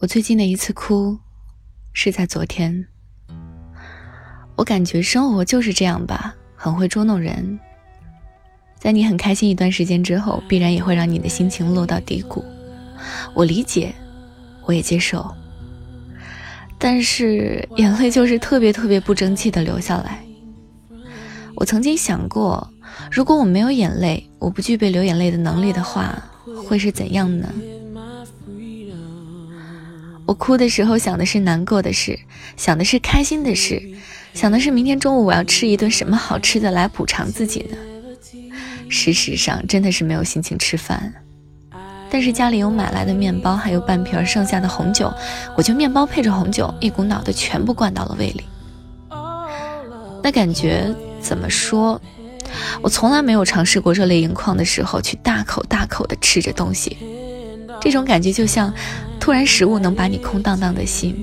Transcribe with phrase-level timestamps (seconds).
[0.00, 1.18] 我最近的一次哭，
[1.92, 2.86] 是在昨天。
[4.54, 7.58] 我感觉生活就是这样吧，很会捉弄人。
[8.78, 12.44] 在你很开心一段时间之后，必然也会让你的心情落到低谷。
[13.34, 13.92] 我理解，
[14.66, 15.28] 我也接受。
[16.78, 20.24] 但是眼泪就是特别特别不争气的流下来。
[21.56, 22.72] 我曾经想过，
[23.10, 26.22] 如果我没有眼泪，我不具备流眼泪的能力的话，
[26.64, 27.52] 会是怎样呢？
[30.28, 32.18] 我哭的时候想的是难过的事，
[32.54, 33.82] 想的是开心的事，
[34.34, 37.78] 想的是明天中午我要吃一顿什么好吃的来补偿自己呢。
[38.90, 41.14] 事实上，真的是没有心情吃饭，
[42.10, 45.10] 但是家里有买来的面包，还有半瓶剩下的红酒，
[45.56, 48.44] 我就面包配着红酒，一股脑的全部灌到了胃里。
[50.22, 51.98] 那感觉怎么说？
[52.82, 56.98] 我从来没有尝试过热泪盈眶的时候去大口大口的吃着东西，
[57.80, 58.72] 这种感觉就像。
[59.20, 61.14] 突然，食物能把你空荡荡的心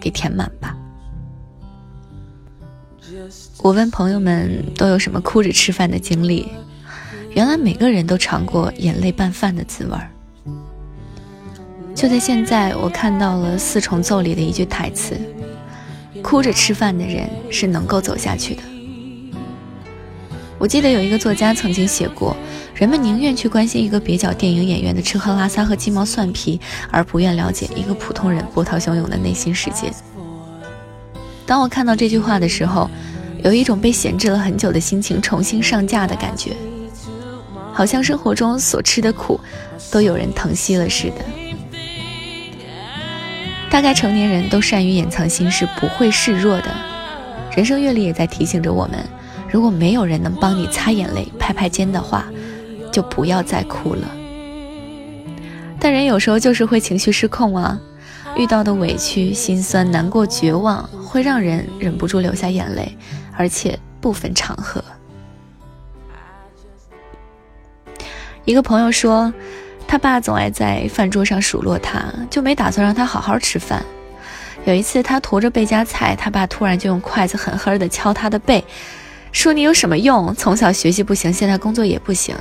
[0.00, 0.74] 给填满吧。
[3.58, 6.48] 我问朋友们都有什么哭着吃饭的经历，
[7.34, 10.10] 原来每个人都尝过眼泪拌饭的滋味儿。
[11.94, 15.14] 就在现在，我看到了《四重奏》里的一句台词
[16.24, 18.62] ：“哭着吃饭的人是能够走下去的。”
[20.58, 22.34] 我记得有一个作家曾经写过，
[22.74, 29.92] 人们宁愿去关心一个蹩脚电影演员的吃喝拉撒和鸡毛蒜皮，而不愿了解一个普通人波涛汹涌的内心世界。
[31.46, 32.90] 当我看到这句话的时候，
[33.44, 36.52] 有一种被闲置了很久的心情重新上架的感觉，
[37.72, 39.38] 好像生活中所吃的苦，
[39.90, 41.16] 都有人疼惜了似的。
[43.70, 46.68] 大概成年人都善于掩藏心事，不会示弱的。
[47.54, 48.98] 人生阅历也在提醒着我们。
[49.50, 52.24] 如果没有人能帮你擦眼泪、拍拍肩的话，
[52.92, 54.08] 就不要再哭了。
[55.80, 57.76] 但人有时候就是会情绪失控啊，
[58.36, 62.96] 遇到的委屈、心酸、难过、绝望，会让人忍不住流下眼泪，
[63.36, 64.84] 而且不分场合。
[68.44, 69.32] 一个朋友说，
[69.88, 73.84] 他爸总爱在饭桌上数落他，就没打算让他好好吃饭。
[74.64, 78.64] 有一次，他驮着背夹菜，他爸突然就用筷子狠狠地敲他的背。
[79.32, 80.32] 说你有什么用？
[80.34, 82.36] 从小学习不行，现在工作也不行，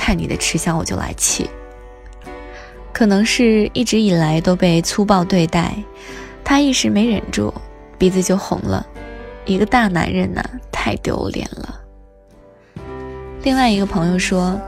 [0.00, 1.48] 看你的吃相我就来气。
[2.90, 5.74] 可能是一直以来都被粗暴对待，
[6.42, 7.52] 他一时没忍住，
[7.98, 8.84] 鼻子就红了。
[9.44, 11.80] 一个大男人呐，太丢脸了。
[13.42, 14.58] 另外一个朋友说，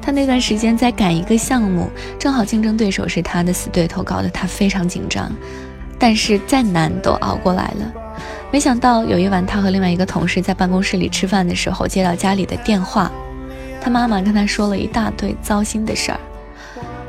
[0.00, 1.88] 他那段时间在赶一个项目，
[2.18, 5.30] 正好竞争对手是他的死对头，搞得他非常紧张，
[5.96, 7.92] 但是再难都熬过来了。
[8.50, 13.10] 没想到有一晚，他和另外一个同事在办公室里吃饭的时候，接到家里的电话，
[13.82, 16.20] 他妈妈跟他说了一大堆糟心的事儿。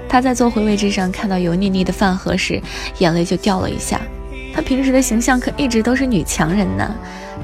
[0.10, 2.62] 他在坐回位置上看到油腻腻的饭盒时，
[2.98, 4.02] 眼泪就掉了一下。
[4.54, 6.96] 他平时的形象可一直都是女强人呢，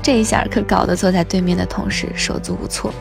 [0.02, 2.94] 这一下可搞得坐在对面的同事手足无措。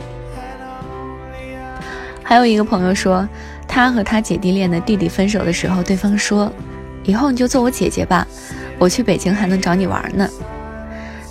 [2.23, 3.27] 还有一个朋友说，
[3.67, 6.51] 他和他姐弟恋的弟弟分手的时候，对方说
[7.03, 8.27] ：“以后你就做我姐姐吧，
[8.77, 10.29] 我去北京还能找你玩呢。”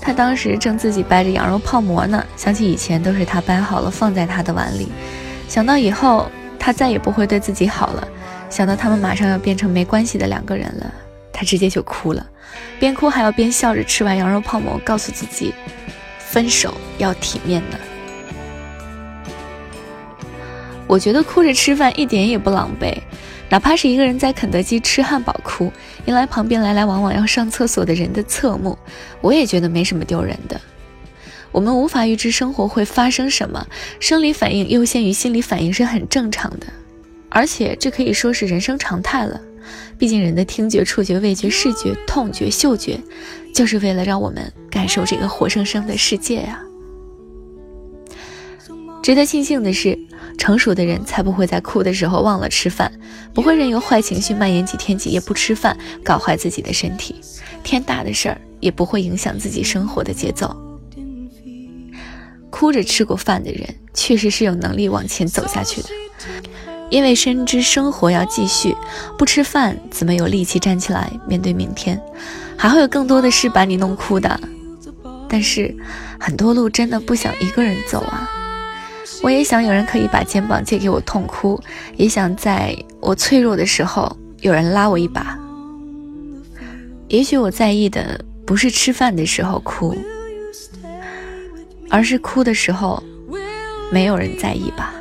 [0.01, 4.89] 他当时正自己掰着羊肉泡馍呢，想起以前都是他掰好了放在他的碗里，
[5.49, 8.09] 想到以后他再也不会对自己好了，
[8.49, 10.93] 想到他们马上要变成没关系的两个人了，
[11.33, 12.27] 他直接就哭了，
[12.81, 15.53] 边哭还要边笑着吃完羊肉泡馍，告诉自己，
[16.19, 17.79] 分手要体面的。
[20.87, 22.97] 我觉得哭着吃饭一点也不狼狈。
[23.51, 25.73] 哪怕是一个人在肯德基吃汉堡哭，
[26.05, 28.79] 迎来旁边来来往往要上厕所的人的侧目，
[29.21, 30.61] 我也觉得没什么丢人的。
[31.51, 33.67] 我们无法预知生活会发生什么，
[34.01, 36.67] 生理反应优先于心理反应是很正常的，
[37.31, 39.41] 而且这可以说是人生常态了。
[39.97, 43.01] 毕竟人的听觉、触觉、味觉、视觉、痛觉、嗅觉，
[43.55, 46.61] 就是为了让我们感受这个活生生的世界呀。
[49.09, 49.99] 值得庆幸的是。
[50.37, 52.93] 成熟的人才不会在哭的时候忘了吃饭，
[53.33, 55.75] 不会任由坏情绪蔓延几天几夜不吃饭，
[56.05, 57.15] 搞坏自己的身体。
[57.65, 60.55] 天大的事儿也不会影响自己生活的节奏。
[62.51, 65.89] 哭着吃过饭的人，确实是有能力往前走下去的，
[66.91, 68.77] 因为深知生活要继续，
[69.17, 71.99] 不吃饭怎么有力气站起来面对明天？
[72.59, 74.39] 还会有更多的事把你弄哭的。
[75.29, 75.75] 但是，
[76.21, 78.29] 很多路真的不想一个人走啊。
[79.23, 81.61] 我也想有人可以把肩膀借给我痛哭
[81.97, 85.39] 也想在我脆弱的时候有人拉我一把。
[87.09, 89.97] 也许我在意的不是吃饭的时候哭
[91.91, 93.03] 而是哭的时候
[93.91, 94.95] 没有人在意吧。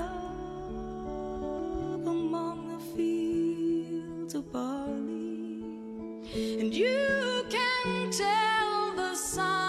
[6.34, 9.67] And you can tell the sun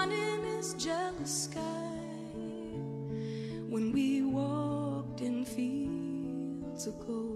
[6.88, 7.27] ago.